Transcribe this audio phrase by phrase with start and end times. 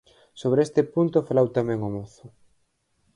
[0.41, 2.25] Sobre este punto falou tamén o mozo.